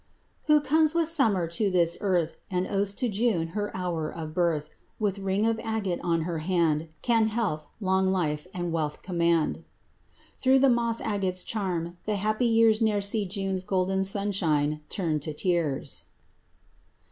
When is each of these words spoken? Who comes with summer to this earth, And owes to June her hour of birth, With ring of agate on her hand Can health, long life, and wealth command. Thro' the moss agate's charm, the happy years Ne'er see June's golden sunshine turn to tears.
Who 0.45 0.61
comes 0.61 0.95
with 0.95 1.09
summer 1.09 1.45
to 1.49 1.69
this 1.69 1.95
earth, 2.01 2.35
And 2.49 2.65
owes 2.65 2.95
to 2.95 3.07
June 3.07 3.49
her 3.49 3.69
hour 3.77 4.11
of 4.11 4.33
birth, 4.33 4.71
With 4.97 5.19
ring 5.19 5.45
of 5.45 5.59
agate 5.63 5.99
on 6.03 6.21
her 6.21 6.39
hand 6.39 6.87
Can 7.03 7.27
health, 7.27 7.67
long 7.79 8.11
life, 8.11 8.47
and 8.51 8.71
wealth 8.71 9.03
command. 9.03 9.63
Thro' 10.39 10.57
the 10.57 10.69
moss 10.71 11.01
agate's 11.01 11.43
charm, 11.43 11.97
the 12.07 12.15
happy 12.15 12.47
years 12.47 12.81
Ne'er 12.81 12.99
see 12.99 13.27
June's 13.27 13.63
golden 13.63 14.03
sunshine 14.03 14.81
turn 14.89 15.19
to 15.19 15.35
tears. 15.35 16.05